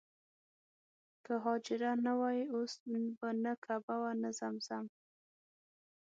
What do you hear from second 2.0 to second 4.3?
نه وای اوس به نه کعبه وه نه